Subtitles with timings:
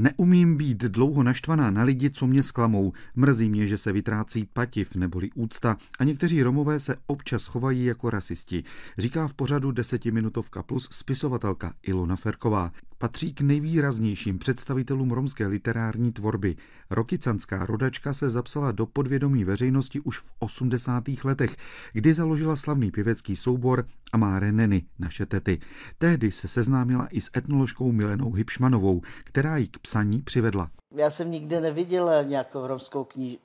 [0.00, 2.92] Neumím být dlouho naštvaná na lidi, co mě sklamou.
[3.16, 8.10] Mrzí mě, že se vytrácí pativ neboli úcta a někteří Romové se občas chovají jako
[8.10, 8.64] rasisti,
[8.98, 12.72] říká v pořadu desetiminutovka plus spisovatelka Ilona Ferková.
[13.00, 16.56] Patří k nejvýraznějším představitelům romské literární tvorby.
[16.90, 21.04] Rokycanská rodačka se zapsala do podvědomí veřejnosti už v 80.
[21.24, 21.56] letech,
[21.92, 25.60] kdy založila slavný pěvecký soubor Amáre Neny, naše tety.
[25.98, 30.70] Tehdy se seznámila i s etnoložkou Milenou Hybšmanovou, která ji k psaní přivedla.
[30.92, 33.38] Já jsem nikdy neviděla nějakou romskou kní,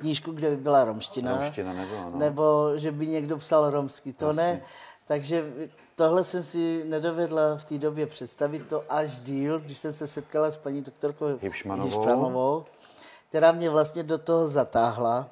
[0.00, 1.38] knížku, kde by byla romština.
[1.40, 2.18] Romština nebyla, no.
[2.18, 4.42] Nebo že by někdo psal romsky, to Jasně.
[4.42, 4.60] ne.
[5.06, 5.52] Takže
[5.96, 10.50] tohle jsem si nedovedla v té době představit to až díl, když jsem se setkala
[10.50, 11.26] s paní doktorkou.
[11.42, 12.64] Hybšmanovou,
[13.28, 15.28] která mě vlastně do toho zatáhla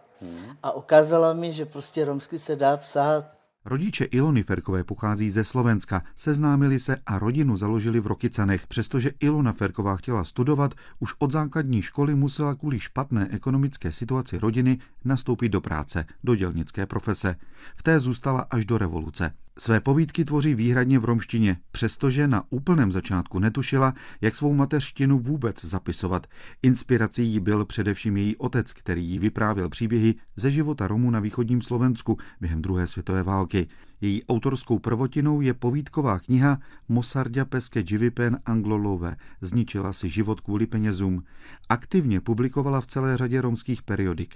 [0.63, 3.25] a ukázala mi, že prostě romsky se dá psát
[3.67, 8.67] Rodiče Ilony Ferkové pochází ze Slovenska, seznámili se a rodinu založili v Rokycanech.
[8.67, 14.79] Přestože Ilona Ferková chtěla studovat, už od základní školy musela kvůli špatné ekonomické situaci rodiny
[15.05, 17.37] nastoupit do práce, do dělnické profese.
[17.77, 19.33] V té zůstala až do revoluce.
[19.59, 25.65] Své povídky tvoří výhradně v romštině, přestože na úplném začátku netušila, jak svou mateřštinu vůbec
[25.65, 26.27] zapisovat.
[26.63, 31.63] Inspirací jí byl především její otec, který jí vyprávěl příběhy ze života Romů na východním
[31.63, 33.54] Slovensku během druhé světové války.
[34.01, 39.17] Její autorskou prvotinou je povídková kniha Mosardja peske dživipen anglolove.
[39.41, 41.25] Zničila si život kvůli penězům.
[41.69, 44.35] Aktivně publikovala v celé řadě romských periodik.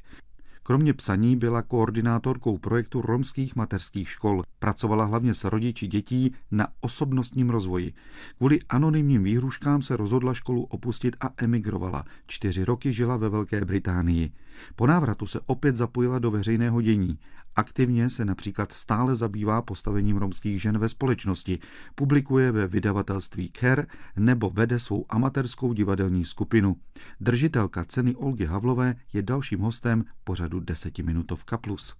[0.62, 4.42] Kromě psaní byla koordinátorkou projektu romských mateřských škol.
[4.58, 7.92] Pracovala hlavně s rodiči dětí na osobnostním rozvoji.
[8.38, 12.04] Kvůli anonymním výhruškám se rozhodla školu opustit a emigrovala.
[12.26, 14.30] Čtyři roky žila ve Velké Británii.
[14.76, 17.18] Po návratu se opět zapojila do veřejného dění.
[17.58, 21.58] Aktivně se například stále zabývá postavením romských žen ve společnosti,
[21.94, 26.76] publikuje ve vydavatelství KER nebo vede svou amatérskou divadelní skupinu.
[27.20, 31.94] Držitelka ceny Olgy Havlové je dalším hostem pořadu Desetiminutovka plus.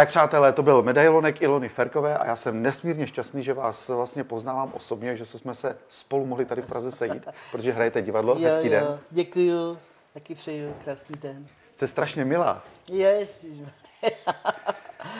[0.00, 4.24] Tak přátelé, to byl medailonek Ilony Ferkové a já jsem nesmírně šťastný, že vás vlastně
[4.24, 8.34] poznávám osobně, že jsme se spolu mohli tady v Praze sejít, protože hrajete divadlo.
[8.34, 9.00] Hezký den.
[9.10, 9.78] Děkuju,
[10.14, 11.46] taky přeju krásný den.
[11.72, 12.62] Jste strašně milá.
[12.88, 13.60] Ježiš.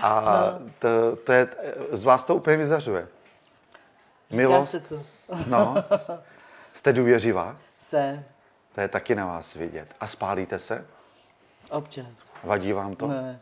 [0.02, 0.42] A
[0.78, 1.48] to, to je,
[1.92, 3.08] z vás to úplně vyzařuje.
[4.30, 4.70] Milost.
[4.70, 5.02] se to.
[5.46, 5.74] No.
[6.74, 7.56] Jste důvěřivá?
[7.84, 8.24] Jsem.
[8.74, 9.88] To je taky na vás vidět.
[10.00, 10.86] A spálíte se?
[11.70, 12.32] Občas.
[12.44, 13.06] Vadí vám to?
[13.06, 13.40] Ne.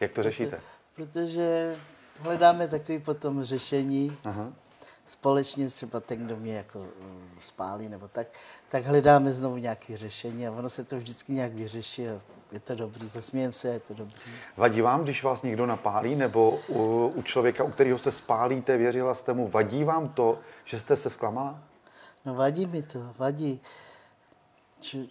[0.00, 0.60] Jak to řešíte?
[0.94, 1.76] Protože
[2.20, 4.52] hledáme takový potom řešení Aha.
[5.06, 8.26] společně, třeba ten, kdo mě jako mm, spálí nebo tak,
[8.68, 12.20] tak hledáme znovu nějaké řešení a ono se to vždycky nějak vyřeší a
[12.52, 14.14] je to dobrý, zasmějem se, je to dobrý.
[14.56, 19.14] Vadí vám, když vás někdo napálí, nebo u, u člověka, u kterého se spálíte, věřila
[19.14, 21.58] jste mu, vadí vám to, že jste se zklamala?
[22.24, 23.60] No vadí mi to, vadí.
[24.80, 25.06] Č-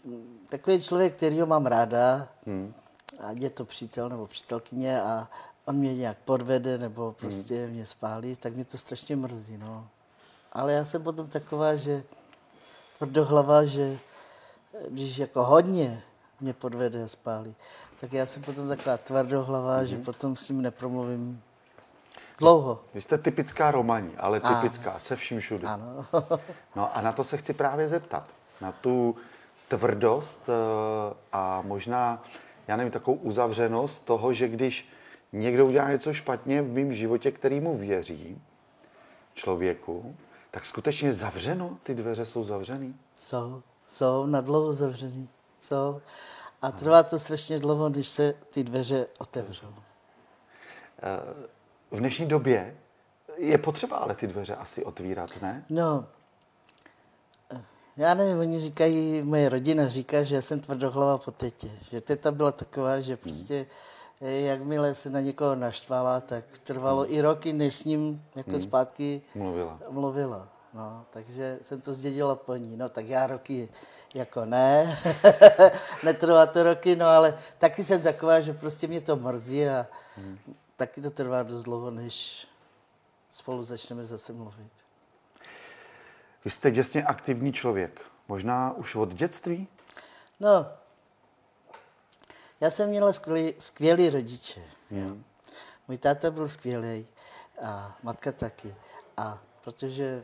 [0.50, 2.74] takový člověk, který ho mám ráda, hmm.
[3.20, 5.28] Ať je to přítel nebo přítelkyně a
[5.66, 7.74] on mě nějak podvede nebo prostě hmm.
[7.74, 9.88] mě spálí, tak mě to strašně mrzí, no.
[10.54, 12.04] Ale já jsem potom taková, že
[12.98, 13.98] tvrdohlava, že
[14.90, 16.04] když jako hodně
[16.40, 17.56] mě podvede a spálí,
[18.02, 19.88] tak já jsem potom taková tvrdohlava, hmm.
[19.88, 21.42] že potom s ním nepromluvím
[22.38, 22.80] dlouho.
[22.94, 24.62] Vy jste typická romaní, ale Ano.
[24.62, 25.68] typická, se vším všude.
[25.68, 26.06] Ano.
[26.76, 28.30] No a na to se chci právě zeptat.
[28.62, 29.16] Na tu
[29.68, 32.24] tvrdost eh, a možná,
[32.68, 34.90] já nevím, takovou uzavřenost toho, že když
[35.34, 38.42] někdo udělá něco špatně v mém životě, který mu věří,
[39.34, 40.16] člověku,
[40.52, 42.96] tak skutečně zavřeno, ty dveře jsou zavřený.
[43.16, 45.30] Jsou, jsou na dlouho zavřený.
[45.60, 46.02] Jsou.
[46.62, 49.74] A trvá to strašně dlouho, než se ty dveře otevřou.
[51.92, 52.78] V dnešní době
[53.38, 55.66] je potřeba ale ty dveře asi otvírat, ne?
[55.70, 56.17] No, eh,
[57.98, 61.70] já nevím, oni říkají, moje rodina říká, že já jsem tvrdohlava po tetě.
[61.92, 63.66] Že teta byla taková, že prostě
[64.22, 69.22] eh, jakmile se na někoho naštvala, tak trvalo i roky, než s ním jako zpátky
[69.36, 69.80] Mluvila.
[69.90, 70.48] mluvila.
[70.74, 72.78] No, takže jsem to zdědila po ní.
[72.78, 73.70] No, tak já roky
[74.14, 74.98] jako ne,
[76.04, 79.88] netrvá to roky, no ale taky jsem taková, že prostě mě to mrzí a
[80.76, 82.48] taky to trvá dost dlouho, než
[83.30, 84.72] spolu začneme zase mluvit.
[86.48, 88.02] Vy jste děsně aktivní člověk.
[88.28, 89.68] Možná už od dětství?
[90.40, 90.66] No,
[92.62, 94.62] já jsem měla skvělý, skvělý rodiče.
[94.92, 95.16] Jo.
[95.88, 97.08] Můj táta byl skvělý
[97.62, 98.76] a matka taky.
[99.18, 100.24] A protože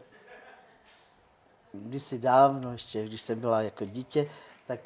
[1.71, 4.29] kdysi dávno ještě, když jsem byla jako dítě,
[4.67, 4.79] tak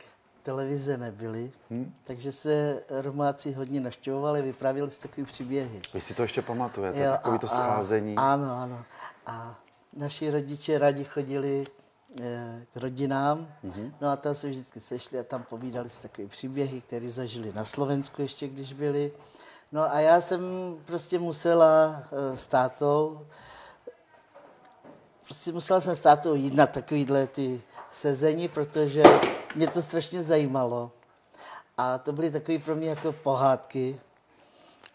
[0.44, 1.94] televize nebyly, hmm?
[2.04, 5.82] takže se Romáci hodně naštěvovali, vyprávěli si takové příběhy.
[5.94, 8.16] Vy si to ještě pamatujete, jo, takový to scházení.
[8.16, 8.86] Ano, ano.
[9.26, 9.58] A
[9.98, 11.68] naši rodiče rádi chodili
[12.22, 13.92] eh, k rodinám, mm-hmm.
[14.02, 17.66] no a tam se vždycky sešli a tam povídali si takové příběhy, které zažili na
[17.66, 19.12] Slovensku ještě, když byli.
[19.72, 20.42] No a já jsem
[20.86, 23.28] prostě musela eh, s tátou,
[25.26, 27.62] prostě musela jsem s tátou jít na takovýhle ty
[27.92, 29.04] sezení, protože
[29.56, 30.92] mě to strašně zajímalo.
[31.78, 34.00] A to byly takové pro mě jako pohádky,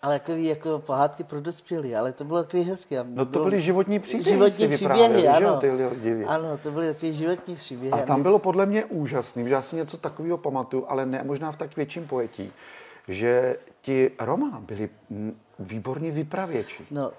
[0.02, 3.04] ale jako, jako pohádky pro dospělí, ale to bylo takový hezké.
[3.04, 5.60] No to byly životní příběhy, životní příběhy, ano.
[5.60, 6.24] Ty lidi.
[6.24, 7.92] Ano, to byly takové životní příběhy.
[7.92, 11.52] A tam bylo podle mě úžasný, že já si něco takového pamatuju, ale ne možná
[11.52, 12.52] v tak větším pojetí,
[13.08, 14.90] že ti Roma byli
[15.58, 16.86] výborní vypravěči.
[16.90, 17.12] No,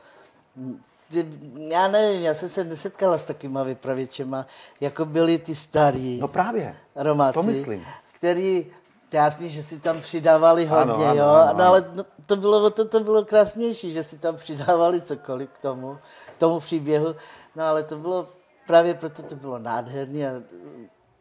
[1.58, 4.46] já nevím, já jsem se nesetkala s takovýma vypravěčema,
[4.82, 7.86] jako byli ty starí No právě, Romáci, to myslím.
[8.14, 8.66] který
[9.14, 11.58] Jasný, že si tam přidávali hodně, ano, jo, ano, ano.
[11.58, 15.60] No, ale no, to bylo, to, to bylo krásnější, že si tam přidávali cokoliv k
[15.60, 15.98] tomu,
[16.34, 17.16] k tomu příběhu,
[17.56, 18.30] no ale to bylo,
[18.68, 20.42] právě proto to bylo nádherné a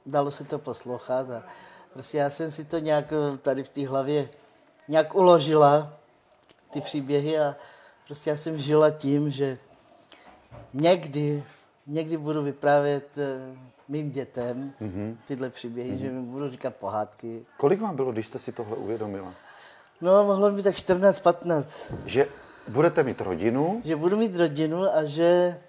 [0.07, 1.43] dalo se to poslouchat a
[1.93, 3.13] prostě já jsem si to nějak
[3.43, 4.29] tady v té hlavě
[4.89, 5.93] nějak uložila,
[6.73, 7.57] ty příběhy a
[8.07, 9.59] prostě já jsem žila tím, že
[10.75, 11.45] někdy,
[11.87, 13.57] někdy budu vyprávět eh,
[13.89, 15.17] mým dětem mm-hmm.
[15.25, 16.03] tyhle příběhy, mm-hmm.
[16.03, 17.47] že mi budu říkat pohádky.
[17.57, 19.35] Kolik vám bylo, když jste si tohle uvědomila?
[20.01, 21.65] No, mohlo být tak 14-15.
[22.07, 22.27] Že
[22.69, 23.81] budete mít rodinu?
[23.85, 25.61] Že budu mít rodinu a že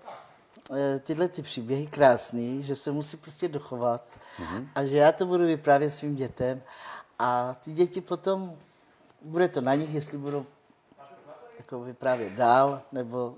[0.75, 4.03] e, tyhle ty příběhy krásný, že se musí prostě dochovat
[4.39, 4.67] mm-hmm.
[4.75, 6.61] a že já to budu vyprávět svým dětem
[7.19, 8.57] a ty děti potom,
[9.21, 10.45] bude to na nich, jestli budou
[11.59, 13.35] jako vyprávět dál, nebo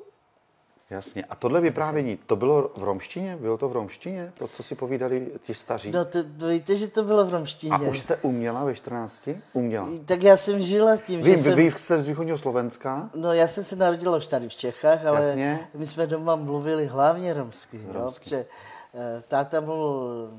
[0.95, 1.23] Jasně.
[1.29, 3.37] A tohle vyprávění, to bylo v romštině?
[3.41, 4.31] Bylo to v romštině?
[4.37, 5.91] To, co si povídali ti staří?
[5.91, 7.73] No, to, to víte, že to bylo v romštině.
[7.73, 9.29] A už jste uměla ve 14?
[9.53, 9.89] Uměla.
[10.05, 11.55] Tak já jsem žila tím, Vím, že jsem...
[11.55, 13.09] Vy jste z východního Slovenska?
[13.15, 15.67] No, já jsem se narodila už tady v Čechách, ale Jasně.
[15.73, 17.77] my jsme doma mluvili hlavně romsky.
[17.77, 17.99] romsky.
[17.99, 18.45] Jo, protože
[18.93, 20.29] uh, táta mluvil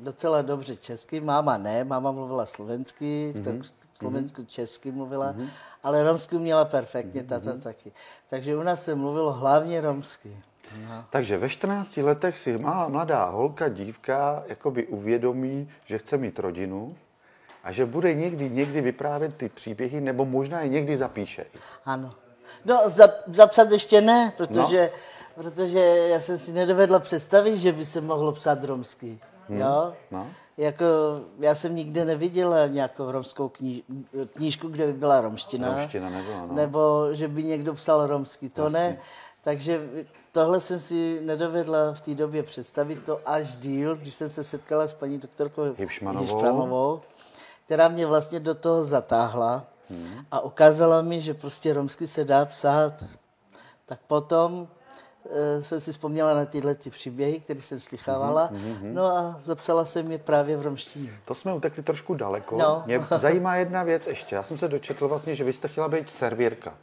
[0.00, 3.62] docela dobře česky, máma ne, máma mluvila slovensky, mm-hmm.
[3.62, 4.46] v Slovensku mm-hmm.
[4.46, 5.48] česky mluvila, mm-hmm.
[5.82, 7.60] ale romsky měla perfektně, tata mm-hmm.
[7.60, 7.92] taky.
[8.30, 10.36] Takže u nás se mluvilo hlavně romsky.
[10.88, 11.04] No.
[11.10, 16.96] Takže ve 14 letech si má mladá holka, dívka, jakoby uvědomí, že chce mít rodinu
[17.64, 21.46] a že bude někdy, někdy vyprávět ty příběhy, nebo možná je někdy zapíše.
[21.84, 22.14] Ano.
[22.64, 22.80] No,
[23.26, 24.90] zapsat ještě ne, protože,
[25.36, 25.42] no.
[25.42, 29.18] protože já jsem si nedovedla představit, že by se mohlo psát romsky.
[29.48, 29.58] Hmm.
[29.58, 29.94] Jo?
[30.10, 30.26] No.
[30.56, 30.84] Jako,
[31.38, 33.82] já jsem nikdy neviděla nějakou romskou kníž,
[34.32, 35.76] knížku, kde by byla romština.
[35.76, 36.54] Romština nebyla, no.
[36.54, 38.78] Nebo že by někdo psal romsky, to Jasně.
[38.78, 38.98] ne.
[39.42, 39.88] Takže
[40.32, 44.88] tohle jsem si nedovedla v té době představit to až díl, když jsem se setkala
[44.88, 47.00] s paní doktorkou Hišpranovou,
[47.64, 50.24] která mě vlastně do toho zatáhla hmm.
[50.30, 53.04] a ukázala mi, že prostě romsky se dá psát.
[53.86, 54.68] Tak potom
[55.60, 58.50] jsem si vzpomněla na tyhle ty příběhy, které jsem slychávala.
[58.52, 58.92] Mm-hmm.
[58.92, 61.12] No a zapsala jsem je právě v romštině.
[61.24, 62.56] To jsme utekli trošku daleko.
[62.56, 62.82] No.
[62.86, 64.34] Mě zajímá jedna věc ještě.
[64.34, 66.74] Já jsem se dočetl vlastně, že vy jste chtěla být servírka.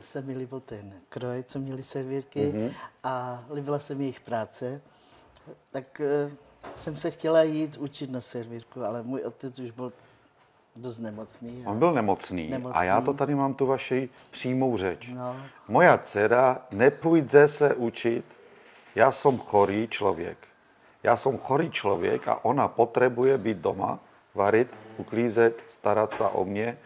[0.00, 2.70] Se mi líbil ten kroj, co měli servírky mm-hmm.
[3.04, 4.80] a líbila se mi jejich práce.
[5.70, 6.32] Tak uh,
[6.78, 9.92] jsem se chtěla jít učit na servírku, ale můj otec už byl
[10.76, 11.64] dost nemocný.
[11.66, 15.10] On byl nemocný, nemocný a já to tady mám tu vaši přímou řeč.
[15.14, 15.36] No.
[15.68, 18.24] Moja dcera nepůjde se učit,
[18.94, 20.38] já jsem chorý člověk.
[21.02, 23.98] Já jsem chorý člověk a ona potřebuje být doma,
[24.34, 26.78] varit, uklízet, starat se o mě,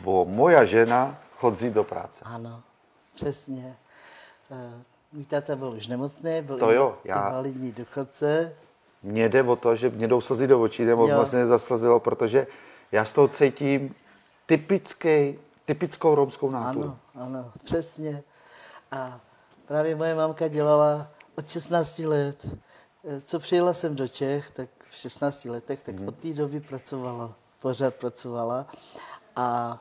[0.00, 2.20] bo moja žena chodí do práce.
[2.24, 2.62] Ano,
[3.14, 3.76] přesně.
[4.50, 4.58] Uh,
[5.12, 7.26] můj táta byl už nemocný, byl to jo, já...
[7.28, 8.54] invalidní důchodce.
[9.02, 12.46] Mně jde o to, že mě jdou slzy do očí, nebo vlastně nezaslazilo, protože
[12.92, 13.94] já z toho cítím
[14.46, 16.96] typický, typickou romskou náturu.
[17.14, 18.22] Ano, ano, přesně.
[18.90, 19.20] A
[19.66, 22.46] právě moje mamka dělala od 16 let.
[23.24, 26.08] Co přijela jsem do Čech, tak v 16 letech, tak mm.
[26.08, 28.66] od té doby pracovala, pořád pracovala.
[29.36, 29.78] A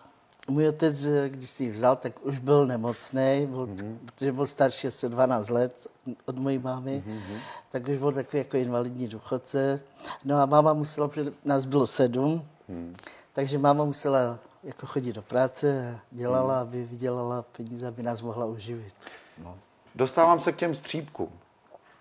[0.48, 3.98] můj otec, když si ji vzal, tak už byl nemocný, byl, mm-hmm.
[4.06, 5.88] protože byl starší asi 12 let
[6.26, 7.38] od mojí mámy, mm-hmm.
[7.70, 9.82] tak už byl takový jako invalidní důchodce.
[10.26, 11.10] No a máma musela,
[11.46, 12.96] nás bylo sedm, Hmm.
[13.34, 16.62] Takže máma musela jako chodit do práce a dělala, hmm.
[16.62, 18.96] aby vydělala peníze, aby nás mohla uživit.
[19.44, 19.58] No.
[19.96, 21.32] Dostávám se k těm střípkům.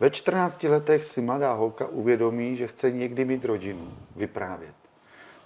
[0.00, 4.74] Ve 14 letech si mladá holka uvědomí, že chce někdy mít rodinu, vyprávět.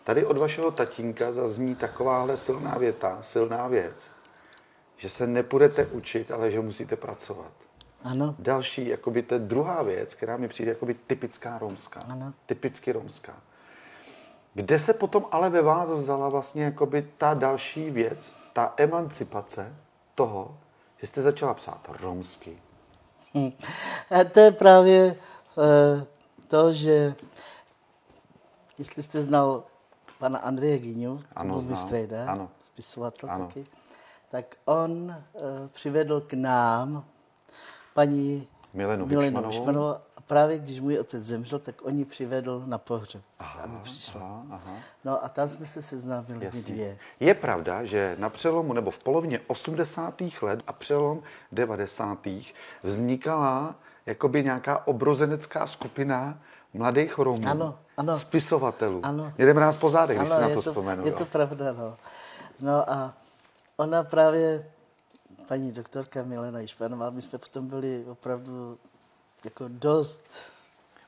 [0.04, 4.10] Tady od vašeho tatínka zazní takováhle silná věta, silná věc,
[4.96, 7.52] že se nepůjdete učit, ale že musíte pracovat.
[8.02, 8.34] Ano.
[8.38, 12.00] Další, jakoby to je druhá věc, která mi přijde jakoby typická romská.
[12.00, 12.32] Ano.
[12.46, 13.34] Typicky romská
[14.54, 19.74] Kde se potom ale ve vás vzala vlastně jakoby ta další věc, ta emancipace
[20.14, 20.58] toho,
[20.96, 22.58] že jste začala psát romsky?
[23.34, 23.50] Hm.
[24.10, 25.16] A to je právě
[25.56, 26.02] uh,
[26.48, 27.14] to, že
[28.78, 29.62] jestli jste znal
[30.18, 32.50] pana Andreje Gíňu, to byl mistrejda, ano.
[32.64, 33.46] spisovatel ano.
[33.46, 33.64] taky,
[34.30, 35.14] tak on uh,
[35.72, 37.04] přivedl k nám
[37.94, 39.94] paní Milenu, Milenu Vyšmanovou.
[40.26, 44.20] Právě když můj otec zemřel, tak on ji přivedl na pohřeb, aha, aby přišla.
[44.20, 44.76] Aha, aha.
[45.04, 46.98] No a tam jsme se seznámili my dvě.
[47.20, 50.22] Je pravda, že na přelomu nebo v polovině 80.
[50.42, 52.26] let a přelom 90.
[52.82, 53.74] vznikala
[54.06, 56.38] jakoby nějaká obrozenecká skupina
[56.74, 58.18] mladých Romů, ano, ano.
[58.18, 59.00] spisovatelů.
[59.02, 59.32] Ano.
[59.38, 61.06] Jedem nás po zádech, ano, když si na to, to vzpomenu.
[61.06, 61.96] Je to pravda, no.
[62.60, 63.14] No a
[63.76, 64.70] ona právě,
[65.48, 68.78] paní doktorka Milena Išpanová, my jsme potom byli opravdu
[69.44, 70.22] jako dost...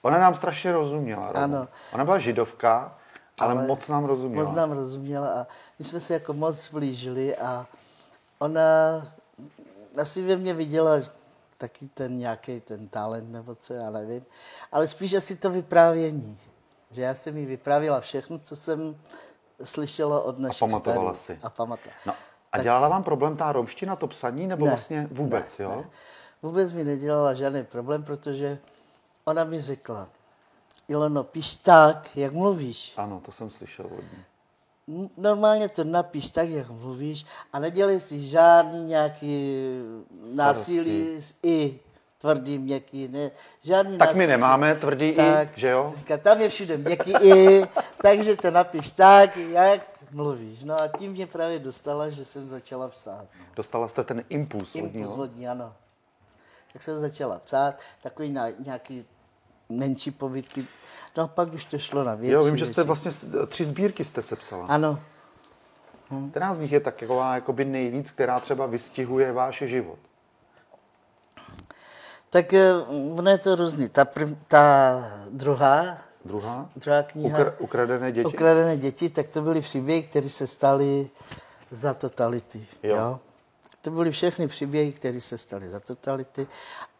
[0.02, 1.26] Ona nám strašně rozuměla.
[1.26, 1.44] Romo.
[1.44, 1.68] Ano.
[1.92, 2.96] Ona byla židovka,
[3.40, 4.44] ale, ale moc nám rozuměla.
[4.44, 5.46] Moc nám rozuměla a
[5.78, 7.66] my jsme se jako moc blížili a
[8.38, 8.60] ona
[10.00, 10.92] asi ve mně viděla
[11.58, 14.26] taky ten nějaký ten talent nebo co, já nevím.
[14.72, 16.40] Ale spíš asi to vyprávění.
[16.90, 18.96] Že já jsem jí vyprávěla všechno, co jsem
[19.64, 21.40] slyšela od našich A pamatovala starých.
[21.40, 21.46] si.
[21.46, 21.98] A pamatovala.
[22.06, 22.14] No,
[22.52, 25.70] a dělala vám problém ta romština, to psaní, nebo ne, vlastně vůbec, ne, jo?
[25.76, 25.88] Ne.
[26.46, 28.58] Vůbec mi nedělala žádný problém, protože
[29.24, 30.08] ona mi řekla,
[30.88, 32.94] Ilono, píš tak, jak mluvíš.
[32.96, 35.08] Ano, to jsem slyšel od ní.
[35.16, 39.56] Normálně to napíš tak, jak mluvíš a nedělej si žádný nějaký
[40.08, 40.36] Starosti.
[40.36, 41.80] násilí s i
[42.18, 43.30] tvrdý, měkký, ne,
[43.62, 45.92] žádný Tak my nemáme tvrdý tak, i, že jo?
[45.96, 47.66] Říká, tam je všude měkký i,
[48.02, 50.64] takže to napiš tak, jak mluvíš.
[50.64, 53.26] No a tím mě právě dostala, že jsem začala psát.
[53.38, 53.44] No.
[53.56, 55.74] Dostala jste ten impuls, impuls od ní, ano.
[56.76, 59.04] Tak jsem začala psát, takový na, nějaký
[59.68, 60.66] menší povídky.
[61.16, 62.34] No a pak už to šlo na věci.
[62.34, 63.10] Jo, vím, že jste vlastně
[63.48, 64.66] tři sbírky jste sepsala.
[64.66, 65.00] Ano.
[66.10, 66.30] Hm.
[66.30, 69.98] Která z nich je taková jakoby nejvíc, která třeba vystihuje váš život?
[72.30, 72.74] Tak eh,
[73.18, 73.88] ono je to různý.
[73.88, 74.98] Ta, prv, ta
[75.30, 76.70] druhá, druhá?
[76.76, 78.26] druhá kniha, Ukr- ukradené děti?
[78.26, 81.10] Ukradené děti, tak to byly příběhy, které se staly
[81.70, 82.66] za totality.
[82.82, 82.96] Jo.
[82.96, 83.20] jo?
[83.86, 86.46] To byly všechny příběhy, které se staly za totality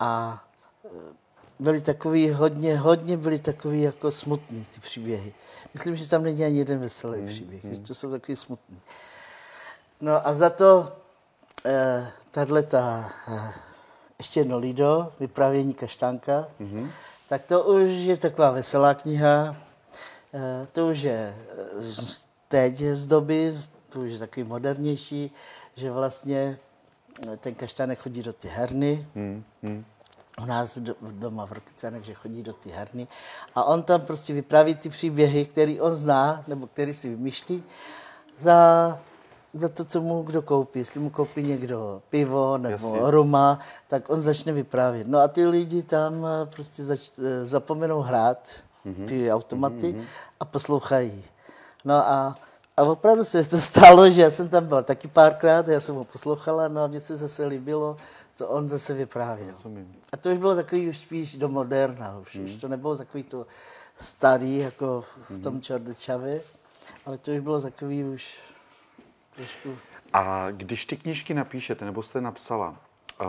[0.00, 0.44] a
[0.84, 0.88] eh,
[1.58, 5.34] byly takový hodně, hodně byly takový jako smutný ty příběhy.
[5.74, 7.76] Myslím, že tam není ani jeden veselý hmm, příběh, hmm.
[7.76, 8.80] to jsou takový smutný.
[10.00, 10.92] No a za to
[11.66, 13.52] eh, tahle ta eh,
[14.18, 16.90] ještě jedno Lido, vyprávění Kaštánka, mm-hmm.
[17.28, 19.56] tak to už je taková veselá kniha,
[20.34, 21.34] eh, to už je
[21.80, 22.04] eh,
[22.48, 23.54] teď z doby,
[23.88, 25.34] to už je takový modernější,
[25.76, 26.58] že vlastně
[27.36, 29.84] ten kaštánek chodí do ty herny, mm-hmm.
[30.42, 30.78] u nás
[31.10, 33.08] doma v Rokycanech, že chodí do ty herny
[33.54, 37.64] a on tam prostě vypráví ty příběhy, které on zná, nebo který si vymýšlí,
[38.40, 38.98] za
[39.60, 40.78] za to, co mu kdo koupí.
[40.78, 43.10] Jestli mu koupí někdo pivo nebo Jasně.
[43.10, 43.58] roma,
[43.88, 45.06] tak on začne vyprávět.
[45.06, 48.48] No a ty lidi tam eh, prostě zač- eh, zapomenou hrát
[48.86, 49.04] mm-hmm.
[49.04, 50.04] ty automaty mm-hmm.
[50.40, 51.24] a poslouchají.
[51.84, 52.38] No a,
[52.76, 56.04] a opravdu se to stalo, že já jsem tam byl taky párkrát, já jsem ho
[56.04, 57.96] poslouchala, no a mně se zase líbilo,
[58.34, 59.46] co on zase vyprávěl.
[59.46, 59.96] Rozumím.
[60.12, 62.44] A to už bylo takový už spíš do moderna, už, mm.
[62.44, 63.46] už to nebylo takový to
[64.00, 65.60] starý, jako v tom mm.
[65.60, 66.40] Čordečavě,
[67.06, 68.38] ale to už bylo takový už
[69.36, 69.78] Trošku.
[70.12, 72.76] A když ty knížky napíšete, nebo jste napsala,
[73.20, 73.26] uh,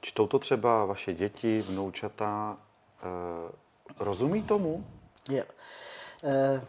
[0.00, 3.50] čtou to třeba vaše děti, vnoučata, uh,
[3.98, 4.86] rozumí tomu?
[5.30, 5.44] Jo.
[6.22, 6.60] Uh,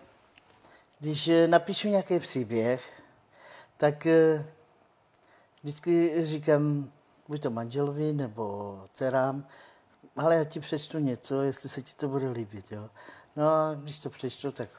[1.01, 3.01] když napíšu nějaký příběh,
[3.77, 4.41] tak uh,
[5.63, 6.91] vždycky říkám
[7.27, 9.48] buď to manželovi nebo dcerám,
[10.17, 12.72] ale já ti přečtu něco, jestli se ti to bude líbit.
[12.72, 12.89] Jo.
[13.36, 14.70] No a když to přečtu, tak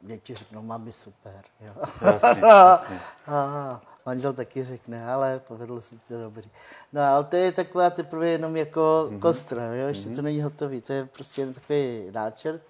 [0.00, 1.44] děti řeknou, mami super.
[1.60, 1.72] Jo.
[2.02, 3.00] Jasně, jasně.
[3.26, 6.50] a manžel taky řekne, ale povedlo se to dobrý.
[6.92, 9.18] No ale to je taková teprve jenom jako mm-hmm.
[9.18, 9.88] kostra, jo?
[9.88, 10.16] ještě mm-hmm.
[10.16, 12.62] to není hotový, to je prostě jen takový náčrt.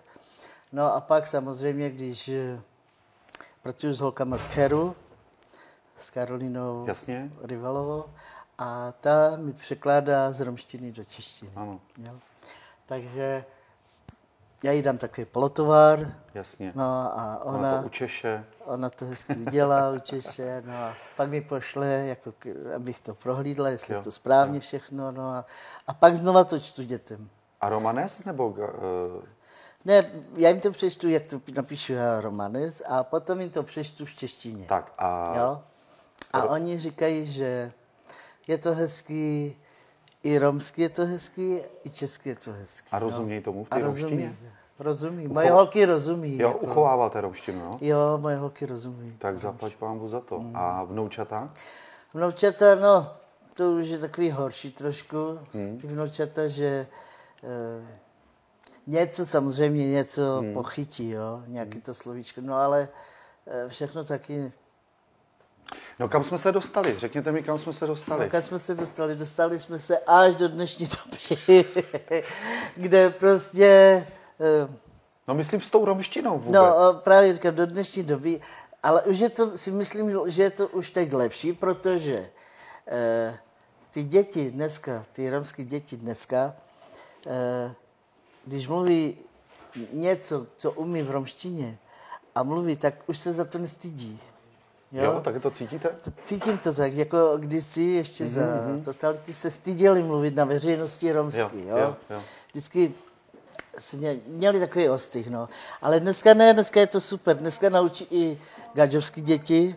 [0.72, 2.60] No a pak samozřejmě, když eh,
[3.62, 4.96] pracuji s holkama z Keru,
[5.96, 7.32] s Karolinou Jasně.
[7.42, 8.04] Rivalovou,
[8.58, 11.52] a ta mi překládá z romštiny do češtiny.
[11.56, 11.80] Ano.
[11.98, 12.12] Jo?
[12.86, 13.44] Takže
[14.64, 16.14] já jí dám takový polotovar.
[16.34, 16.72] Jasně.
[16.74, 18.44] No a ona, ona to učeše.
[18.64, 22.34] Ona to hezky udělá, učeše, no a pak mi pošle, jako,
[22.76, 24.00] abych to prohlídla, jestli jo.
[24.00, 24.60] je to správně jo.
[24.60, 25.44] všechno, no a,
[25.86, 27.28] a pak znova to čtu dětem.
[27.60, 28.48] A romanes nebo...
[28.48, 28.64] Uh...
[29.84, 34.04] Ne, já jim to přečtu, jak to napíšu já romanes, a potom jim to přečtu
[34.04, 34.66] v češtině.
[34.66, 35.38] Tak a...
[35.38, 35.62] Jo?
[36.32, 37.72] A oni říkají, že
[38.48, 39.56] je to hezký,
[40.22, 42.88] i romský je to hezký, i český je to hezký.
[42.92, 43.44] A rozumějí no.
[43.44, 44.36] tomu v té rozumí,
[44.78, 45.28] rozumí.
[45.28, 46.38] Moje holky rozumí.
[46.38, 46.58] Jo, jako.
[46.58, 47.78] uchováváte romštinu, no?
[47.80, 49.16] Jo, moje holky rozumí.
[49.18, 50.38] Tak zaplať pámbu za to.
[50.38, 50.56] Hmm.
[50.56, 51.50] A vnoučata?
[52.14, 53.10] Vnoučata, no,
[53.54, 55.78] to už je takový horší trošku, Hmm.
[55.78, 56.86] ty vnoučata, že
[57.44, 58.00] e,
[58.90, 60.54] něco samozřejmě, něco Hmm.
[60.54, 62.88] pochytí, jo, nějaký to slovíčko, no ale
[63.46, 64.52] e, všechno taky,
[65.98, 66.96] No kam jsme se dostali?
[66.98, 68.24] Řekněte mi, kam jsme se dostali.
[68.24, 69.16] no, kam jsme se dostali?
[69.16, 71.64] Dostali jsme se až do dnešní doby,
[72.76, 73.66] kde prostě,
[74.40, 74.68] e,
[75.28, 76.52] No myslím s tou romštinou vůbec.
[76.60, 78.40] no právě říkám, do dnešní doby,
[78.82, 82.30] ale už je to, si myslím, že je to už teď lepší, protože
[82.88, 83.38] e,
[83.90, 86.54] ty děti dneska, ty romské děti dneska,
[87.26, 87.74] e,
[88.46, 89.16] když mluví
[89.92, 91.78] něco, co umí v romštině
[92.34, 94.20] a mluví, tak už se za to nestydí.
[94.92, 95.04] Jo?
[95.04, 95.88] jo, tak to cítíte?
[96.22, 98.42] Cítím to tak, jako kdysi ještě za
[98.84, 101.56] totality se styděli mluvit na veřejnosti romsky.
[101.56, 102.22] Mhm, Jo, Jo, jo, jo.
[102.50, 102.94] Vždycky
[104.26, 105.48] měli takový ostych, no.
[105.82, 107.36] Ale dneska ne, dneska je to super.
[107.36, 108.38] Dneska naučí i
[108.74, 109.76] gadžovský děti.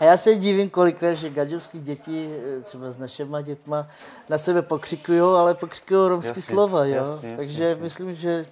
[0.00, 3.88] A já se divím kolikrát, že gadžovský děti, eh, třeba s našima dětma,
[4.28, 6.94] na sebe pokřikují, ale pokřikují romský Jasně, slova, jo.
[6.94, 7.82] jasně, Takže jasně.
[7.82, 8.44] myslím, že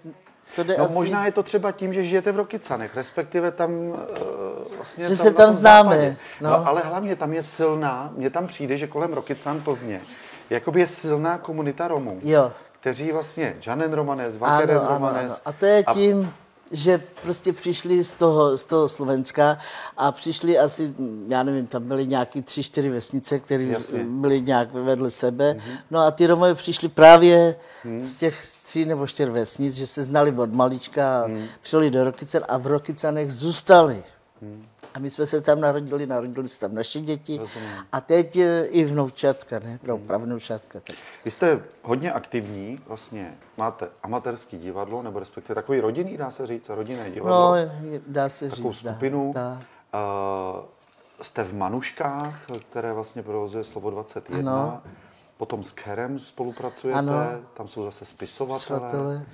[0.57, 0.95] to jde No asi...
[0.95, 3.97] možná je to třeba tím, že žijete v Rokycanech, respektive tam uh,
[4.77, 5.05] vlastně...
[5.05, 6.51] Že se na tam známe, no.
[6.51, 6.67] No.
[6.67, 10.01] ale hlavně tam je silná, mně tam přijde, že kolem Rokycan Plzně
[10.51, 12.53] jakoby je silná komunita Romů, Jo.
[12.81, 15.33] kteří vlastně Žanen Romanes, Vakeren Ano, ano, Romanes.
[15.33, 15.41] ano.
[15.45, 16.33] A to je tím,
[16.73, 19.59] že prostě přišli z toho, z toho Slovenska
[19.97, 20.95] a přišli asi,
[21.29, 24.05] já nevím, tam byly nějaký tři, čtyři vesnice, které Jasně.
[24.05, 25.57] byly nějak vedle sebe.
[25.91, 27.57] No a ty Romové přišli právě
[28.03, 31.31] z těch tří nebo čtyř vesnic, že se znali od malička a
[31.63, 34.05] přijeli do Rokycan a v Rokycanech zůstali.
[34.95, 37.41] A my jsme se tam narodili, narodili se tam naše děti
[37.93, 39.79] a teď eh, i vnoučatka, ne?
[39.87, 40.81] No, pravnoučatka.
[40.81, 40.97] Tak.
[41.25, 46.69] Vy jste hodně aktivní, vlastně máte amatérský divadlo, nebo respektive takový rodinný, dá se říct,
[46.69, 47.55] rodinné divadlo.
[47.57, 47.71] No,
[48.07, 48.83] dá se takovou říct.
[48.83, 49.33] dá, skupinu.
[49.35, 49.63] Dá.
[49.95, 50.65] Uh,
[51.23, 54.53] jste v Manuškách, které vlastně provozuje Slovo 21.
[54.53, 54.83] Ano.
[55.37, 57.15] Potom s Kerem spolupracujete, Ano.
[57.55, 59.27] tam jsou zase spisovatelé.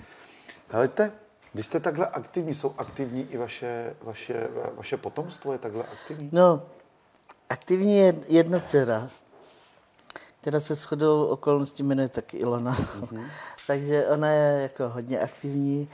[0.69, 1.13] Helejte,
[1.53, 6.29] když jste takhle aktivní, jsou aktivní i vaše, vaše, vaše potomstvo je takhle aktivní?
[6.33, 6.63] No,
[7.51, 9.09] aktivní je jedna dcera,
[10.41, 12.77] která se shodou okolností jmenuje taky Ilona.
[13.01, 13.27] Mhm.
[13.67, 15.89] Takže ona je jako hodně aktivní.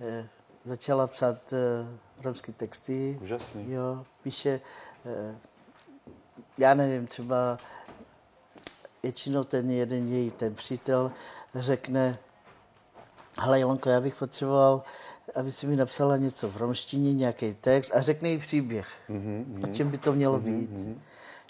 [0.00, 0.28] eh,
[0.64, 1.86] Začala psát eh,
[2.22, 3.18] romské texty.
[3.22, 3.72] Úžasný.
[3.72, 4.60] Jo, píše,
[5.06, 5.36] eh,
[6.58, 7.58] já nevím, třeba
[9.02, 11.12] většinou ten jeden její, ten přítel
[11.54, 12.18] řekne,
[13.40, 14.82] hele Ilonko, já bych potřeboval,
[15.34, 19.64] aby si mi napsala něco v romštině, nějaký text a řekne jí příběh, mm-hmm.
[19.64, 20.70] o čem by to mělo být.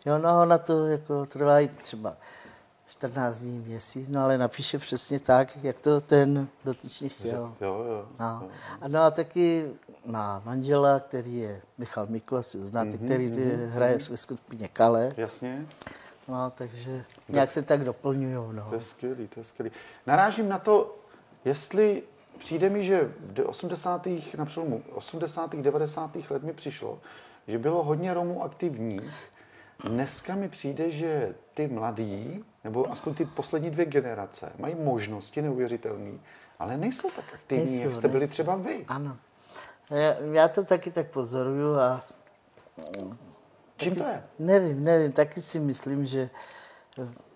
[0.04, 2.16] Jo, no ona to jako trvá i třeba
[2.88, 7.54] 14 dní, měsíc, no ale napíše přesně tak, jak to ten dotyčný chtěl.
[7.60, 8.08] Jo, jo.
[8.20, 8.48] No.
[8.80, 9.70] A no a taky
[10.06, 14.68] má manžela, který je Michal Mikl, asi ho znáte, mm-hmm, který ty hraje ve skupině
[14.68, 15.14] Kale.
[15.16, 15.66] Jasně,
[16.30, 18.34] No, takže nějak se tak doplňují.
[18.52, 18.66] No.
[18.68, 19.70] to je skvělý, to je skvělý.
[20.06, 20.99] Narážím na to,
[21.44, 22.02] jestli
[22.38, 24.08] přijde mi, že v 80.
[24.38, 25.56] na přelomu 80.
[25.56, 26.10] 90.
[26.30, 26.98] let mi přišlo,
[27.48, 29.14] že bylo hodně Romů aktivních.
[29.84, 36.12] Dneska mi přijde, že ty mladí, nebo aspoň ty poslední dvě generace, mají možnosti neuvěřitelné,
[36.58, 38.32] ale nejsou tak aktivní, Nejsou, jak jste byli nejsou.
[38.32, 38.84] třeba vy.
[38.88, 39.16] Ano.
[39.90, 42.04] Já, já to taky tak pozoruju a
[43.76, 44.22] Čím to je?
[44.38, 46.30] nevím, nevím, taky si myslím, že
[46.96, 47.29] v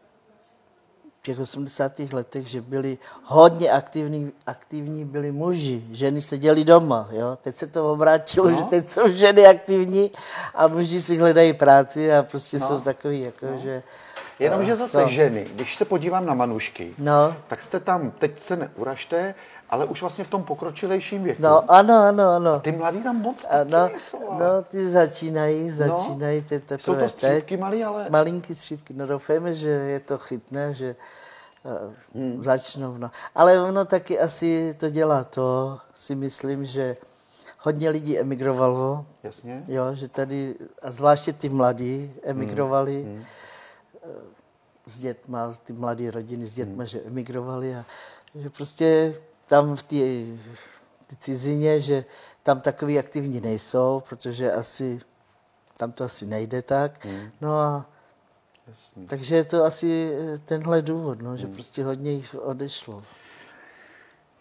[1.24, 1.98] těch 80.
[2.12, 7.38] letech, že byli hodně aktivní, aktivní byli muži, ženy seděly doma, jo.
[7.40, 8.56] Teď se to obrátilo, No.
[8.56, 10.10] že teď jsou ženy aktivní
[10.54, 12.66] a muži si hledají práci a prostě No.
[12.66, 13.82] jsou takový, jako že...
[14.38, 18.38] Jenomže eh, zase to- ženy, když se podívám na Manušky, No, tak jste tam, teď
[18.40, 19.34] se neuražte,
[19.74, 21.42] ale už vlastně v tom pokročilejším věku.
[21.42, 22.60] no, ano, ano, ano.
[22.60, 24.30] Ty mladí tam moc A taky no, nejsou.
[24.30, 28.06] ale- no, ty začínají, začínají ty Jsou teprve to střípky malý, ale...
[28.10, 30.96] Malinký střípky, no doufejme, že je to chytné, že
[31.64, 32.44] uh, Hmm.
[32.44, 32.96] začnou.
[32.98, 33.10] No.
[33.34, 36.96] Ale ono taky asi to dělá to, si myslím, že
[37.60, 39.62] hodně lidí emigrovalo, Jasně.
[39.68, 43.22] jo, že tady, a zvláště ty mladí emigrovali Hmm.
[44.04, 44.08] eh,
[44.86, 46.66] s dětma, ty mladé rodiny s Hmm.
[46.66, 47.84] dětma, že emigrovali a
[48.34, 49.14] že prostě
[49.46, 50.04] tam v té
[51.18, 52.04] cizině, že
[52.42, 55.00] tam takový aktivní nejsou, protože asi
[55.76, 57.04] tam to asi nejde tak.
[57.04, 57.30] Hmm.
[57.40, 57.86] No a
[58.68, 59.06] Jasně.
[59.06, 61.38] takže je to asi eh, tenhle důvod, no, Hmm.
[61.38, 63.02] že prostě hodně jich odešlo.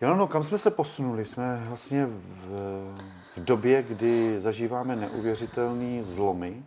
[0.02, 1.26] Jo, no, kam jsme se posunuli?
[1.26, 2.96] Jsme vlastně v,
[3.36, 6.66] v době, kdy zažíváme neuvěřitelný zlomy.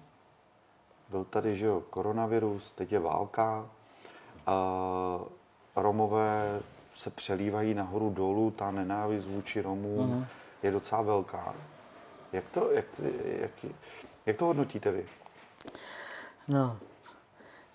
[1.11, 3.66] Byl tady, že jo, koronavirus, teď je válka.
[4.46, 4.57] A
[5.77, 6.61] Romové
[6.96, 10.26] se přelívají nahoru dolů, ta nenávist vůči Romům mm.
[10.62, 11.54] je docela velká.
[12.32, 12.85] Jak to, jak,
[13.24, 13.50] jak,
[14.26, 15.09] jak to hodnotíte vy?
[16.48, 16.78] No,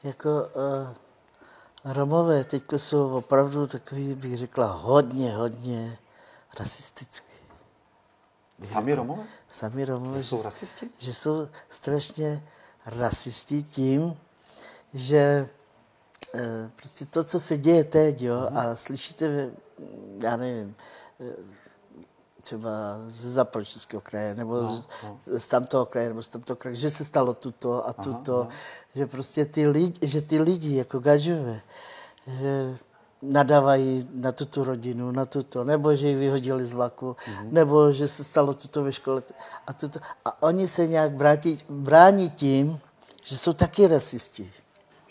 [0.04, 5.98] jako uh, Romové teď jsou opravdu takový, bych řekla, hodně, hodně
[6.60, 7.34] rasistický.
[8.64, 9.24] Sami Romové?
[9.54, 10.18] Sami Romové.
[10.18, 10.90] Že jsou rasisti?
[11.00, 12.44] Že jsou strašně
[12.86, 14.18] rasisti tím,
[14.94, 15.50] že
[16.76, 18.58] prostě to, co se děje teď, jo, mm.
[18.58, 19.52] a slyšíte,
[20.20, 20.76] já nevím,
[21.20, 21.34] e,
[22.42, 22.70] třeba
[23.08, 25.20] z západočeského kraje, nebo no, no.
[25.40, 28.60] Z, tamtoho kraje, nebo z tamtoho kraje, že se stalo tuto a tuto, aha, aha.
[28.96, 31.62] že prostě ty lidi, že ty lidi jako gažové,
[32.28, 32.78] že
[33.22, 37.52] nadávají na tuto rodinu, na tuto, nebo že ji vyhodili z vlaku, mm-hmm.
[37.52, 39.24] nebo že se stalo tuto ve škole
[39.68, 40.00] a tuto.
[40.26, 42.80] A oni se nějak brátí, brání tím,
[43.24, 44.52] že jsou taky rasisti.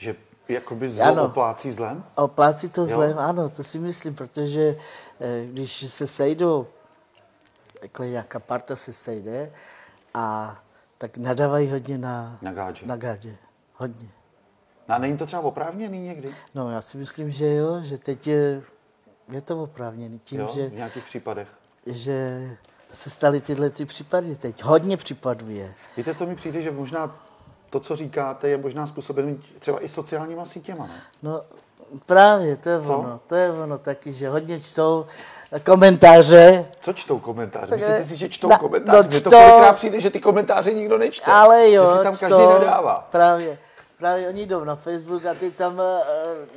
[0.01, 0.17] Že
[0.49, 2.05] jakoby zlo ano, oplácí zlem?
[2.15, 2.87] Oplácí to jo?
[2.87, 4.77] zlem, ano, to si myslím, protože
[5.21, 6.67] eh, když se sejdou,
[7.83, 9.53] jako nějaká parta se sejde,
[10.15, 10.57] a
[10.99, 12.87] tak nadávají hodně na, na gádže.
[12.87, 13.37] Na gádže.
[13.75, 14.09] Hodně.
[14.89, 16.35] No a není to třeba oprávněný někdy?
[16.55, 18.63] No já si myslím, že jo, že teď je,
[19.29, 20.19] je to oprávněný.
[20.25, 21.49] Tím, jo, že, v nějakých případech?
[21.87, 22.49] Že
[22.95, 24.63] se staly tyhle ty případy teď.
[24.63, 25.75] Hodně případů je.
[25.97, 27.30] Víte, co mi přijde, že možná
[27.71, 31.01] to, co říkáte, je možná způsobené třeba i sociálníma sítěma, ne?
[31.23, 31.43] No
[32.07, 32.99] právě, to je co?
[32.99, 33.21] ono.
[33.27, 35.07] To je ono taky, že hodně čtou
[35.63, 36.67] komentáře.
[36.81, 37.77] Co čtou komentáře?
[37.77, 38.99] Myslíte si, že čtou na, komentáře?
[39.03, 41.33] No, Mně to kolikrát přijde, že ty komentáře nikdo nečte.
[41.33, 43.09] Ale jo, že si tam čtou, každý nedává.
[43.11, 43.59] Právě
[44.01, 45.83] právě oni jdou na Facebook a ty tam uh,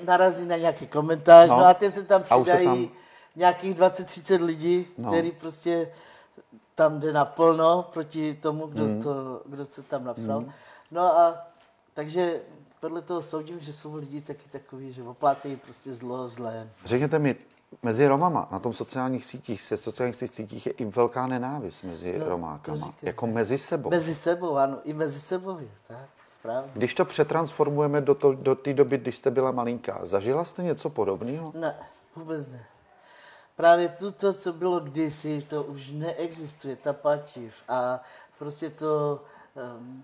[0.06, 2.90] narazí na nějaký komentář, no, no a ty se tam přidají tam...
[3.36, 5.12] nějakých 20-30 lidí, no.
[5.12, 5.92] který prostě
[6.76, 9.04] tam jde naplno proti tomu, kdo, mm.
[9.04, 10.42] to, kdo se tam napsal.
[10.42, 10.52] Mm.
[10.94, 11.48] No a
[11.94, 12.42] takže
[12.80, 16.70] podle toho soudím, že jsou lidi taky takový, že oplácejí prostě zlo zlé.
[16.86, 17.36] Řekněte mi,
[17.84, 22.30] mezi Romama na tom sociálních sítích, se sociálních sítích je i velká nenávist mezi no,
[22.30, 22.94] Romákama.
[23.02, 23.90] Jako mezi sebou.
[23.90, 26.10] Mezi sebou, ano, i mezi sebou je, tak.
[26.34, 26.72] Správně.
[26.74, 30.90] Když to přetransformujeme do, to, do té doby, když jste byla malinká, zažila jste něco
[30.90, 31.54] podobného?
[31.56, 31.76] Ne,
[32.16, 32.66] vůbec ne.
[33.56, 37.56] Právě to, co bylo kdysi, to už neexistuje, ta pačiv.
[37.70, 38.02] A
[38.40, 39.22] prostě to,
[39.78, 40.04] um,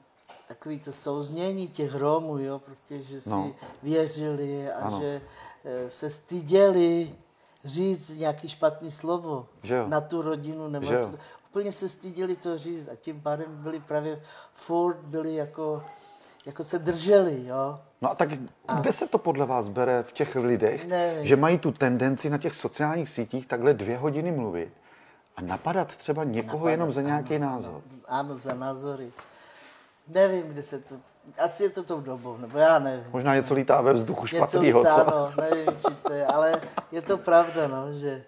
[0.49, 3.51] takový to souznění těch Romů, jo, prostě, že si no.
[3.83, 4.99] věřili a ano.
[5.01, 5.21] že
[5.63, 7.15] uh, se styděli
[7.65, 9.47] říct nějaký špatný slovo
[9.87, 11.17] na tu rodinu, nebo co,
[11.49, 14.21] úplně se styděli to říct a tím pádem byli právě
[14.53, 15.83] furt byli jako
[16.45, 17.79] jako se drželi, jo.
[18.01, 18.29] No a tak
[18.67, 18.79] a...
[18.79, 21.25] kde se to podle vás bere v těch lidech, Nevím.
[21.25, 24.73] že mají tu tendenci na těch sociálních sítích takhle dvě hodiny mluvit
[25.35, 27.71] a napadat třeba někoho napadat, jenom za nějaký ano, názor?
[27.71, 29.11] Ano, ano, za názory.
[30.09, 30.95] Nevím, kde se to...
[31.37, 33.05] Asi je to tou dobou, nebo já nevím.
[33.11, 35.05] Možná něco lítá ve vzduchu špatného, co?
[35.11, 38.23] No, nevím, či to je, ale je to pravda, no, že...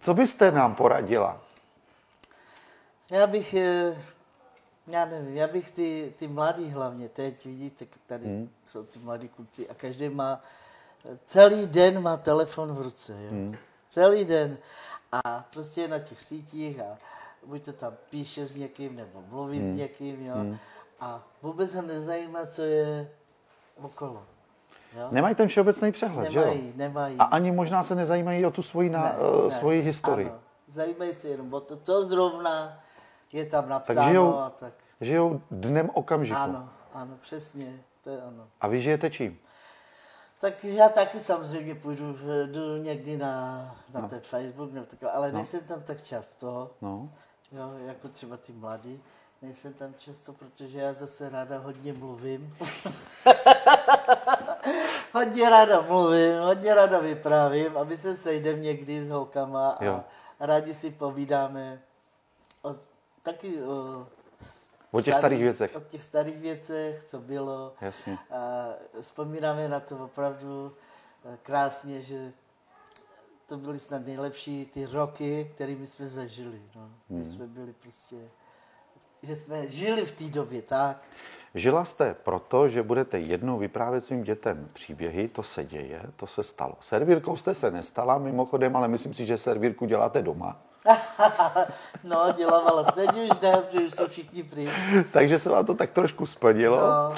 [0.00, 1.40] Co byste nám poradila?
[3.10, 3.96] Já bych eh,
[4.90, 8.50] já nevím, já bych ty, ty mladí hlavně teď, vidíte, tady hmm.
[8.64, 10.40] jsou ty mladí kluci a každý má,
[11.24, 13.30] celý den má telefon v ruce, jo.
[13.30, 13.56] Hmm.
[13.88, 14.58] Celý den.
[15.12, 16.98] A prostě na těch sítích a
[17.46, 19.74] buď to tam píše s někým, nebo mluví hmm.
[19.74, 20.34] s někým, jo.
[20.34, 20.56] Hmm.
[21.00, 23.10] A vůbec ho nezajímá, co je
[23.76, 24.22] okolo.
[24.96, 25.08] Jo?
[25.10, 26.72] Nemají ten všeobecný přehled, nemají, že jo?
[26.76, 30.28] Nemají, A ani možná se nezajímají o tu svoji, na, ne, uh, svoji historii.
[30.28, 30.38] Ano.
[30.68, 32.78] Zajímají se jenom o to, co zrovna
[33.32, 34.00] je tam napsáno.
[34.00, 34.74] Tak žijou, a tak.
[35.00, 36.38] žijou dnem okamžiku.
[36.38, 38.48] Ano, ano, přesně, to je ano.
[38.60, 39.38] A vy žijete čím?
[40.40, 43.56] Tak já taky samozřejmě půjdu jdu někdy na,
[43.94, 44.08] na no.
[44.08, 45.34] ten Facebook, nebo takhle, ale no.
[45.34, 47.12] nejsem tam tak často, no.
[47.52, 49.02] Jo, jako třeba ty mladí.
[49.42, 52.56] Nejsem tam často, protože já zase ráda hodně mluvím.
[55.12, 60.04] hodně ráda mluvím, hodně ráda vyprávím, aby se sejdem někdy s holkama a jo.
[60.40, 61.82] rádi si povídáme
[62.62, 62.74] o
[63.22, 64.06] taky o,
[64.90, 65.76] o těch starých věcech.
[65.76, 67.72] O těch starých věcech, co bylo.
[67.80, 68.18] Jasně.
[68.30, 68.68] A
[69.00, 70.76] vzpomínáme na to opravdu
[71.24, 72.32] eh, krásně, že
[73.50, 76.62] to byly snad nejlepší ty roky, kterými jsme zažili.
[76.76, 76.90] No.
[77.10, 77.24] Hmm.
[77.24, 78.16] jsme byli prostě,
[79.22, 81.08] že jsme žili v té době, tak.
[81.54, 86.42] Žila jste proto, že budete jednou vyprávět svým dětem příběhy, to se děje, to se
[86.42, 86.74] stalo.
[86.80, 90.62] Servírkou jste se nestala mimochodem, ale myslím si, že servírku děláte doma.
[92.04, 94.68] no, dělávala se, teď už ne, protože už jsou všichni prý.
[95.12, 96.80] Takže se vám to tak trošku splnilo.
[96.80, 97.08] No.
[97.10, 97.16] Uh,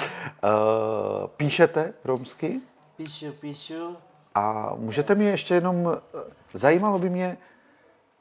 [1.27, 2.61] píšete romsky?
[2.95, 3.97] Píšu, píšu.
[4.35, 6.19] A můžete mi ještě jenom, eh,
[6.53, 7.37] zajímalo by mě,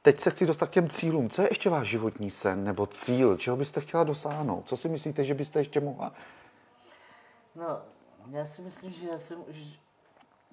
[0.02, 1.30] teď se chci dostat k těm cílům.
[1.30, 3.36] Co je ještě váš životní sen nebo cíl?
[3.36, 4.68] Čeho byste chtěla dosáhnout?
[4.68, 6.12] Co si myslíte, že byste ještě mohla?
[7.54, 7.80] No,
[8.30, 9.78] já si myslím, že já jsem už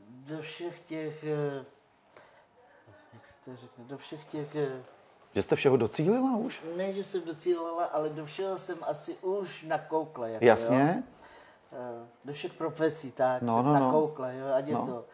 [0.08, 1.66] do všech těch eh,
[3.14, 4.84] jak se to řekne, do všech těch, eh,
[5.36, 6.62] Že jste všeho docílila už?
[6.78, 10.28] ne, že jsem docílila, ale do všeho jsem asi už nakoukla.
[10.28, 11.04] Jako, Jasně.
[11.06, 11.98] Jo?
[12.26, 13.80] Do všech profesí, tak, No, jsem no, no.
[13.86, 14.86] nakoukla, jo, ať je No.
[14.86, 15.06] to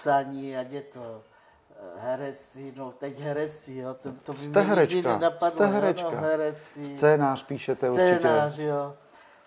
[0.00, 1.22] psaní, ať je to
[1.70, 5.66] eh, herectví, no teď herectví, jo, to, to by Jste mě nikdy herečka, nenapadlo, jste
[5.66, 6.10] herečka.
[6.10, 8.18] No, herectví, Scénář píšete určitě.
[8.18, 8.94] scénář, jo,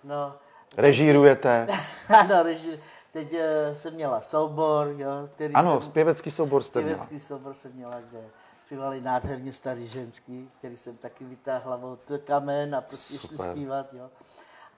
[0.03, 0.35] no,
[0.77, 1.67] Režírujete.
[2.09, 2.79] ano, reži,
[3.11, 6.95] teď eh, jsem měla soubor, jo, který Ano, jsem, zpěvecký soubor jste měla.
[6.95, 8.19] Pěvecký soubor jsem měla, kde
[8.65, 14.09] zpívali nádherně starý ženský, který jsem taky vytáhla od kamen a prostě šli zpívat, jo.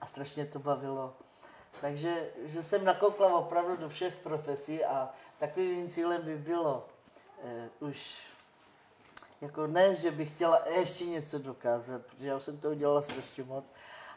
[0.00, 1.14] A strašně to bavilo.
[1.80, 6.88] Takže že jsem nakoukla opravdu do všech profesí a takovým cílem by bylo
[7.42, 8.26] eh, už
[9.40, 13.44] jako ne, že bych chtěla ještě něco dokázat, protože já už jsem to udělala strašně
[13.44, 13.64] moc,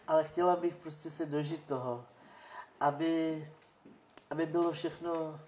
[0.08, 2.06] ale chtěla bych prostě se dožít toho,
[2.80, 3.48] aby,
[4.30, 5.40] aby bylo všechno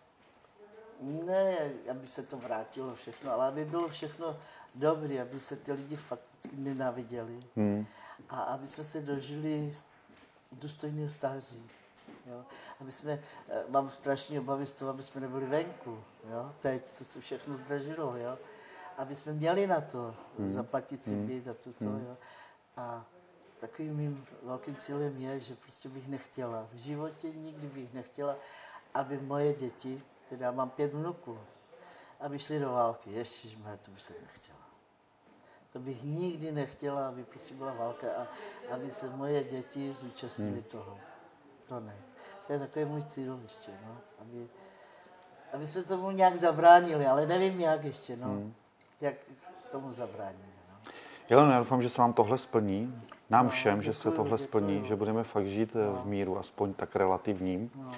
[1.02, 1.58] ne,
[1.92, 4.38] aby se to vrátilo všechno, ale aby bylo všechno
[4.76, 7.86] dobré, aby se ty lidi fakticky nenáviděli Hmm.
[8.30, 9.78] a aby jsme se dožili
[10.52, 11.70] důstojného stáří.
[12.32, 12.46] Jo?
[12.80, 16.54] Aby jsme, eh, mám strašně obavy z toho, aby jsme nebyli venku, jo?
[16.60, 18.38] teď, co se všechno zdražilo, jo?
[18.98, 20.52] aby jsme měli na to hmm.
[20.52, 22.06] zaplatit si byt a toto, hmm.
[22.08, 22.18] jo?
[22.78, 23.06] a
[23.60, 28.36] takovým mým velkým cílem je, že prostě bych nechtěla, v životě nikdy bych nechtěla,
[28.94, 31.40] aby moje děti, teda já mám pět vnuků,
[32.20, 33.12] aby šli do války.
[33.12, 34.60] Ježišmarja, to bych se nechtěla.
[35.74, 38.28] To bych nikdy nechtěla, aby prostě byla válka a
[38.74, 40.64] aby se moje děti zúčastnili hmm.
[40.64, 41.00] toho.
[41.68, 41.98] To ne.
[42.52, 43.98] To je takový můj cíl ještě, no.
[44.22, 44.48] Aby,
[45.54, 48.28] aby jsme tomu nějak zabránili, ale nevím jak ještě, no.
[48.28, 48.54] Hmm.
[49.02, 49.16] Jak
[49.72, 50.92] tomu zabráníme, no.
[51.30, 52.96] Jeleno, já doufám, že se vám tohle splní.
[53.30, 54.88] Nám No, všem, že se tohle splní, děkuju.
[54.88, 56.02] že budeme fakt žít no.
[56.04, 57.72] v míru, aspoň tak relativním.
[57.76, 57.96] no.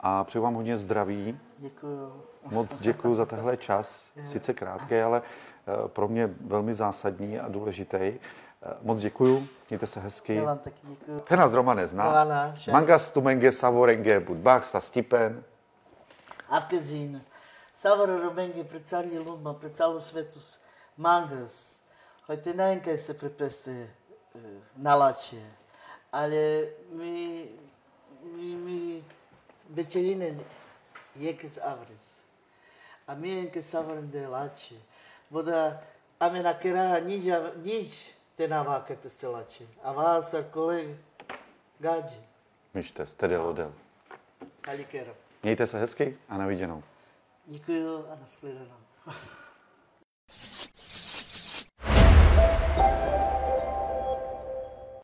[0.00, 1.38] A přeju vám hodně zdraví.
[1.58, 2.22] Děkuju.
[2.50, 8.12] Moc děkuji za tenhle čas, sice krátký, ale eh, pro mě velmi zásadní a důležitý.
[8.64, 10.34] Eh, Moc děkuji, mějte se hezky.
[10.34, 11.22] Já vám taky děkuju.
[11.28, 12.04] Henas Romane zná.
[12.10, 12.72] Hvala, šel.
[12.72, 15.44] Mangas tumenge savorenge budbach sa stipen.
[16.48, 17.22] Arkezin,
[17.74, 20.60] Savaro Robengi pred celý Luma, pred celú svetu s-
[20.96, 21.80] mangas.
[22.96, 23.90] Se prepeste e,
[24.76, 25.42] na lače.
[26.12, 27.48] Ale mi,
[28.22, 29.04] mi, mi
[29.70, 30.34] večerine
[31.16, 32.20] jekes avres.
[33.06, 34.74] A mi enke savaren de lače.
[35.30, 35.82] Voda
[36.20, 39.64] ame na kera nič, nič te naváke peste lače.
[39.82, 40.96] A vás a koleg
[41.78, 42.18] gađi.
[42.74, 43.72] Myšte, tedy lodel.
[44.68, 45.14] Alikero.
[45.42, 46.82] Mějte se hezky a na viděnou.
[47.46, 48.80] Děkuju a nashledanou.